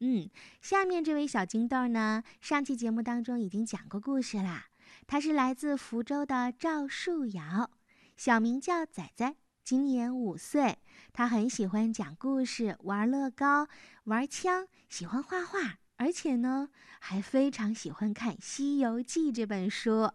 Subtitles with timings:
[0.00, 0.28] 嗯，
[0.60, 4.66] 下面这位小金豆呢，上期节目当中已经讲过故事啦。
[5.06, 7.70] 他是来自福州的赵树瑶，
[8.16, 10.78] 小名叫仔仔，今年五岁。
[11.14, 13.68] 他很喜欢讲故事、玩乐高、
[14.04, 16.68] 玩枪，喜欢画画，而且呢，
[17.00, 20.12] 还非常喜欢看《西游记》这本书。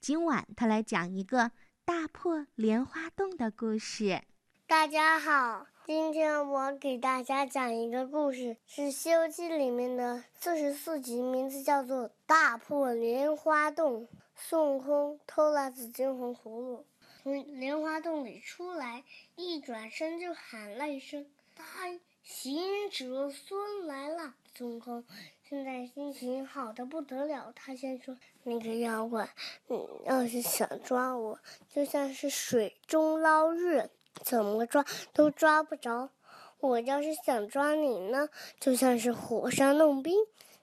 [0.00, 1.50] 今晚他来讲一个
[1.84, 4.22] 大破莲花洞的故事。
[4.68, 5.66] 大家好。
[5.86, 14.02] 今天我给大家讲一个故事，是《西游记》里面的四十四集，名字叫做《大破莲花洞》。
[14.34, 16.84] 孙悟空偷了紫金红葫芦，
[17.22, 19.04] 从莲花洞里出来，
[19.36, 21.64] 一转身就喊了一声：“大
[22.24, 25.04] 行者孙来了！”孙悟空
[25.48, 29.30] 现在心情好的不得了，他先说：“那个妖怪，
[29.68, 31.38] 你要是想抓我，
[31.72, 33.88] 就像是水中捞月。”
[34.22, 36.10] 怎么抓都抓不着，
[36.60, 40.14] 我要是想抓你呢，就像是火上弄冰，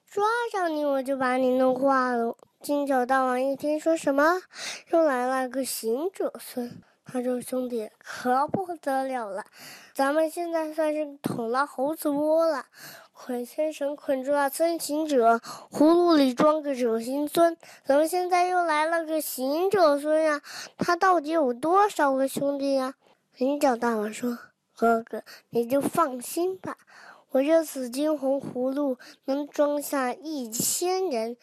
[0.06, 2.36] 抓着你我就把你弄化了。
[2.60, 4.42] 金角大王一听说什么，
[4.90, 9.44] 又来了个行者孙，他说兄弟可不得了了，
[9.94, 12.66] 咱们现在算是捅了猴子窝了。
[13.16, 20.42] 捆仙绳捆住了孙行者，葫芦里装个者行孙，怎么现在又来了个行者孙呀？
[20.78, 22.94] 他到底有多少个兄弟呀？
[23.38, 24.38] 银角大王说
[24.76, 26.78] ：“哥哥，你就放心吧，
[27.30, 31.36] 我这紫金红葫芦能装下一千人。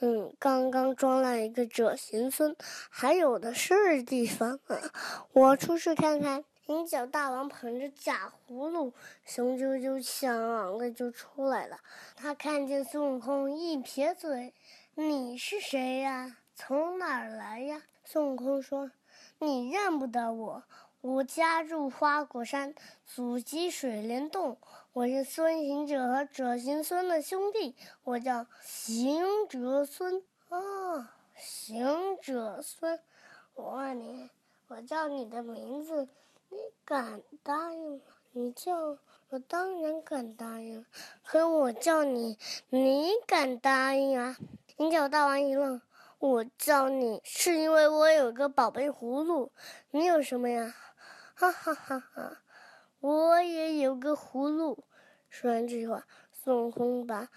[0.00, 2.56] 嗯，刚刚装了一个者行孙，
[2.90, 5.24] 还有的是地方啊！
[5.32, 8.92] 我出去看看。”银角大王捧着假葫芦，
[9.24, 11.78] 雄赳赳气昂昂的就出来了。
[12.16, 14.52] 他看见孙悟空，一撇嘴
[14.96, 16.38] ：“你是谁呀？
[16.56, 18.90] 从哪儿来呀？”孙悟空说
[19.38, 20.64] ：“你认不得我。”
[21.06, 22.74] 我家住花果山，
[23.06, 24.58] 祖籍水帘洞。
[24.92, 30.24] 我是孙行者和者行孙的兄弟，我叫行者孙。
[30.48, 32.98] 哦，行者孙，
[33.54, 34.28] 我问你，
[34.66, 36.08] 我叫你的名字，
[36.48, 38.02] 你敢答应吗？
[38.32, 40.84] 你叫我当然敢答应，
[41.24, 42.36] 可我叫你，
[42.68, 44.36] 你敢答应啊？
[44.78, 45.80] 银角大王一愣，
[46.18, 49.52] 我叫你是因为我有个宝贝葫芦，
[49.92, 50.74] 你有什么呀？
[51.38, 52.42] 哈哈哈哈！
[52.98, 54.84] 我也有个葫芦。
[55.28, 57.28] 说完这句话，孙悟空把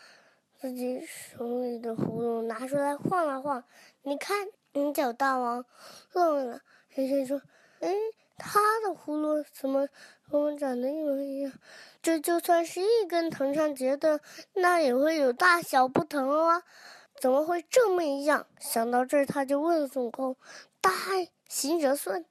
[0.58, 3.62] 自己手里的葫芦拿出来晃了晃。
[4.04, 5.66] 你看，银角大王
[6.14, 7.42] 愣了，嘿嘿说
[7.82, 7.94] ：“哎，
[8.38, 9.90] 他的葫芦怎么
[10.22, 11.52] 和我长得一模一样？
[12.02, 14.22] 这就算是一根藤上结的，
[14.54, 16.64] 那也会有大小不同啊！
[17.20, 20.38] 怎么会这么一样？”想到这儿，他就问孙悟空
[20.80, 20.90] ：“大
[21.50, 22.26] 行者孙。”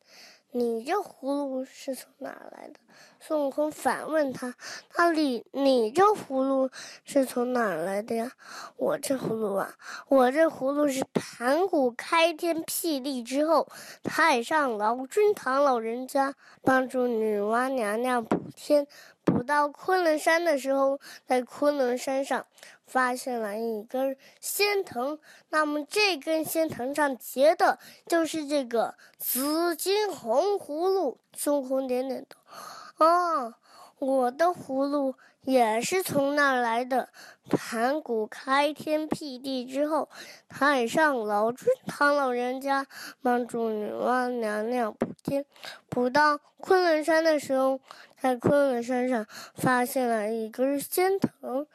[0.51, 2.81] 你这葫芦是从哪来的？
[3.21, 4.55] 孙悟空反问他
[4.97, 6.71] ：“那你你这葫芦
[7.05, 8.33] 是从哪来的呀？”
[8.77, 9.75] 我这葫芦啊，
[10.09, 13.69] 我这葫芦是盘古开天辟地之后，
[14.03, 18.87] 太上老君唐老人家帮助女娲娘娘补天。
[19.29, 22.47] 补到昆仑山的时候，在昆仑山上
[22.87, 25.19] 发现了一根仙藤，
[25.51, 31.19] 那么这根仙藤上结的就是这个紫金红葫芦。
[31.35, 33.55] 孙悟空点点头，哦，
[33.99, 37.09] 我的葫芦也是从那儿来的。
[37.51, 40.09] 盘古开天辟地之后，
[40.49, 42.87] 太上老君唐老人家
[43.23, 45.45] 帮助女娲娘娘补天，
[45.89, 47.81] 补到昆仑山的时候。
[48.21, 51.69] 在昆仑山上发现了一根仙藤，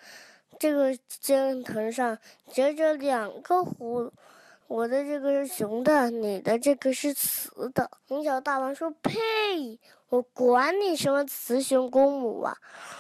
[0.60, 2.18] 这个仙藤上
[2.52, 4.12] 结着两个葫芦，
[4.68, 7.90] 我的这个是雄的，你的这个是雌的。
[8.10, 9.80] 银角大王说：“呸！
[10.14, 12.56] 我管你什么雌雄公母啊，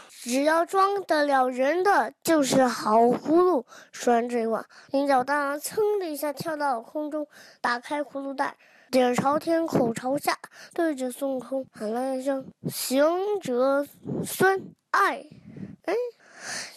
[0.09, 7.27] 只要装得了人的就是好葫芦。”说完这话，银角大王噌的一下跳到了空中，
[7.61, 8.57] 打开葫芦袋。
[8.89, 10.35] 脸朝天，口朝下，
[10.73, 13.85] 对着孙悟空喊了一声：“行者
[14.25, 15.23] 孙，哎，
[15.85, 15.93] 哎，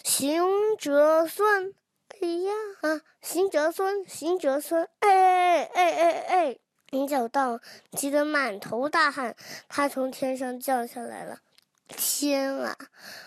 [0.03, 0.45] 行
[0.77, 1.73] 者孙，
[2.21, 2.51] 哎呀
[2.81, 6.57] 啊，行者孙，行者孙，哎哎哎哎哎！”
[6.91, 7.59] 银角大
[7.91, 9.35] 急得满头大汗，
[9.67, 11.39] 他从天上降下来了。
[11.87, 12.75] 天啊，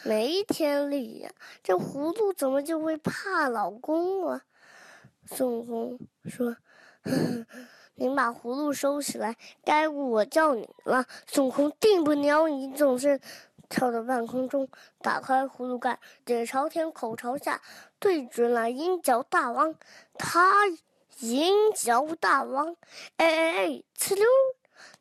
[0.05, 1.31] 没天理呀！
[1.63, 4.43] 这葫芦怎么就会怕老公啊？
[5.27, 6.57] 孙悟空说。
[7.95, 11.05] 您把葫芦收起来，该我叫你了。
[11.27, 13.21] 孙悟空定不鸟你，总是
[13.69, 14.67] 跳到半空中，
[15.03, 17.61] 打开葫芦盖，脸朝天，口朝下，
[17.99, 19.75] 对准了银角大王。
[20.15, 20.53] 他
[21.21, 22.75] 银角大王，
[23.17, 24.25] 哎哎哎，呲溜，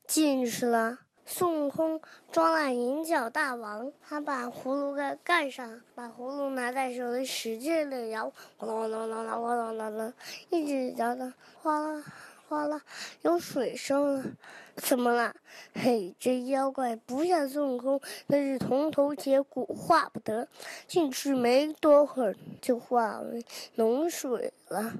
[0.05, 0.99] 进去了。
[1.25, 2.01] 孙悟空
[2.31, 10.13] 装了银角大王，他把葫芦盖盖上，把葫芦拿在手里使劲的摇，哗啦啦啦啦哗啦啦啦，
[10.49, 11.31] 一直摇到
[11.61, 12.03] 哗啦
[12.47, 12.81] 哗啦
[13.21, 14.23] 有水声了。
[14.75, 15.33] 怎么了？
[15.73, 20.47] 嘿，这妖怪不像孙悟空，那是铜头铁骨，化不得。
[20.87, 23.45] 进去没多会儿，就化为
[23.77, 24.93] 脓水了。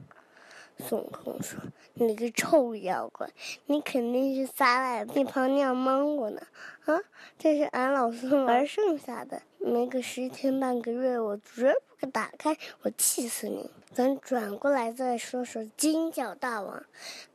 [0.79, 1.59] 孙悟空说
[1.95, 3.29] ：“你个臭妖怪，
[3.65, 6.41] 你肯定是撒在地旁尿蒙我呢！
[6.85, 6.97] 啊，
[7.37, 16.83] 这是俺老孙玩剩下的，没个十天半个月，我绝不给打开，我气死你！”咱转过来再说说金角大王。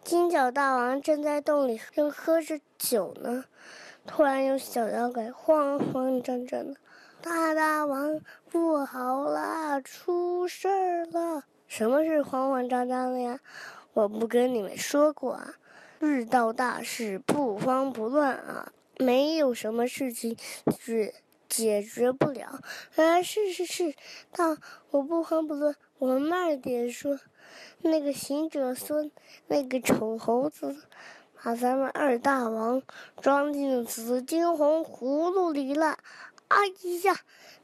[0.03, 3.45] 金角大王正在洞里正喝着酒呢，
[4.07, 6.77] 突然有小妖怪慌慌张张的
[7.21, 10.94] ：“大大王，不好啦，出事儿！”
[11.77, 13.41] 什么是慌慌张张的呀？
[13.95, 15.55] 我不跟你们说过啊，
[15.99, 20.37] 遇到大事不慌不乱啊，没有什么事情
[20.79, 21.13] 是
[21.49, 22.61] 解决不了。
[22.95, 23.93] 啊，是是是，
[24.31, 24.57] 但
[24.93, 27.19] 我不慌不乱，我慢点说。
[27.83, 29.11] 那个行者孙，
[29.49, 30.77] 那个丑猴子，
[31.43, 32.81] 把咱们二大王
[33.21, 35.99] 装进紫金红葫芦里了。
[36.49, 36.59] 哎
[37.05, 37.17] 呀！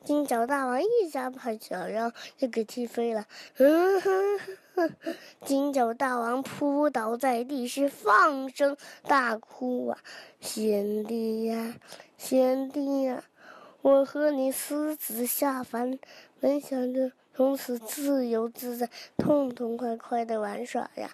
[0.02, 3.26] 金角大王一下把小妖就给踢飞了。
[3.58, 4.38] 嗯哼
[4.74, 4.96] 哼，
[5.44, 9.98] 金角大王扑倒在地，是放声大哭啊！
[10.40, 11.74] 贤弟呀，
[12.16, 13.22] 贤弟呀，
[13.82, 15.98] 我和你私自下凡，
[16.40, 18.88] 本想着从此自由自在、
[19.18, 21.10] 痛痛快快的玩耍呀，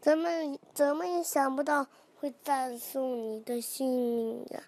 [0.00, 0.28] 怎么
[0.74, 1.86] 怎么也想不到
[2.18, 4.62] 会赞颂你的性命的！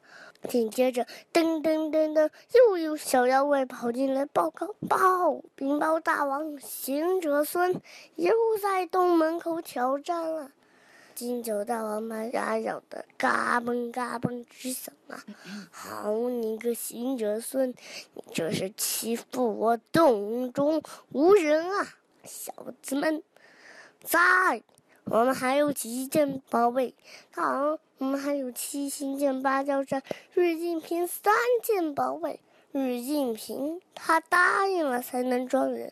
[0.49, 7.81] 紧接着，噔噔噔噔，又有小妖怪跑进来报告：报，禀报大王，行者孙
[8.17, 10.53] 又在洞门口挑战了。
[11.15, 15.25] 金角大王把牙咬得嘎嘣嘎嘣直响啊！
[15.73, 17.75] 好你个行者孙，
[18.15, 20.81] 你这是欺负我洞中
[21.11, 21.89] 无人啊！
[22.23, 22.53] 小
[22.83, 23.21] 子们，
[24.05, 24.63] 在。
[25.11, 26.95] 我们还有几件宝贝，
[27.35, 30.03] 好，我们还有七星剑、芭蕉扇、
[30.35, 31.33] 日进瓶三
[31.63, 32.41] 件宝贝。
[32.71, 35.91] 日进瓶他答应了才能装人，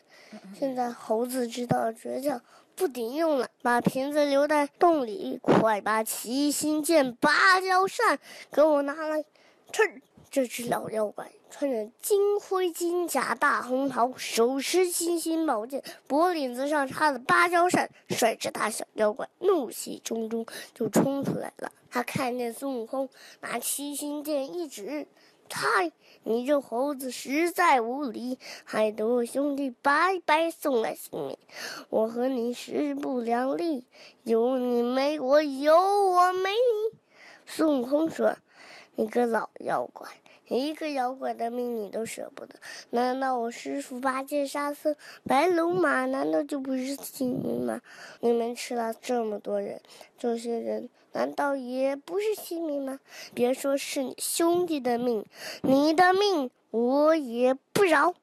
[0.53, 2.39] 现在猴子知道了诀窍，
[2.75, 5.39] 不顶用了，把瓶子留在洞里。
[5.41, 8.19] 快把七星剑、芭蕉扇
[8.51, 9.25] 给我拿来！
[9.71, 11.31] 趁这只老妖怪。
[11.49, 21.71] 穿着金盔金甲大红袍，手持七星宝剑，脖领子上插着芭蕉扇，率着大小妖怪怒气冲冲就冲出来了。
[21.89, 23.07] 他看见孙悟空
[23.39, 25.07] 拿七星剑一指
[25.49, 25.93] ：“嗨，
[26.23, 31.37] 你这猴子实在无礼，害得我兄弟白白送了性命。
[31.89, 33.85] 我和你势不两立，
[34.23, 36.99] 有你没我，有我没你。”
[37.47, 38.35] 孙悟空说
[38.97, 40.09] ：“你个老妖怪！”
[40.49, 42.55] 一个妖怪的命你都舍不得，
[42.91, 44.95] 难道我师傅八戒、沙僧、
[45.25, 47.81] 白龙马难道就不是亲民吗？
[48.21, 49.81] 你们吃了这么多人，
[50.17, 52.97] 这些人难道也不是亲民吗？
[53.33, 55.25] 别说是你兄弟的命，
[55.63, 58.15] 你的命我也不饶！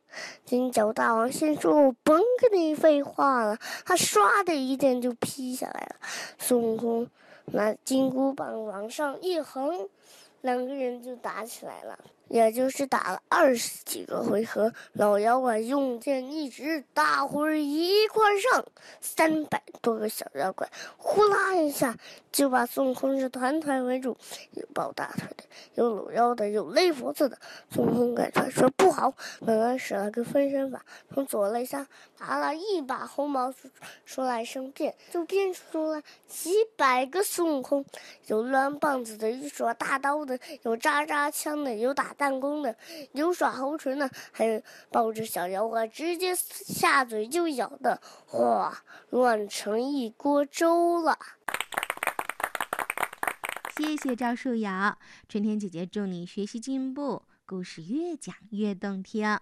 [0.47, 5.97] 金角大王先说，我甭跟你废话了，他唰的一剑就劈下来了。
[6.39, 7.07] 孙悟空
[7.53, 9.91] 拿金箍棒往上一横。
[10.45, 11.99] 两个人就打起来了，
[12.35, 14.73] 也就是打了二十几个回合。
[14.95, 18.65] 老妖怪用剑一指，大伙儿一块上，
[19.01, 21.97] 三百多个小妖怪，呼啦一下
[22.33, 24.17] 就把孙悟空是团团围住，
[24.51, 25.45] 有抱大腿的，
[25.77, 27.39] 有搂腰的，有勒脖子的。
[27.71, 29.15] 孙悟空感觉说不好，
[29.47, 31.87] 本来使了个分身法，从左肋下
[32.19, 33.55] 拿了一把红毛，
[34.05, 37.85] 说来声变，就变出了几百个孙悟空，
[38.27, 40.37] 有抡棒子的，有耍大刀的。
[40.63, 42.75] 有扎扎枪的，有打弹弓的，
[43.13, 48.01] 有耍猴唇的，还有抱着小妖怪直接下嘴就咬的，
[48.33, 51.19] 哇，乱成一锅粥了。
[53.77, 54.97] 谢谢赵树瑶，
[55.29, 59.39] 春天姐姐祝你学习进步，故事越讲越动听。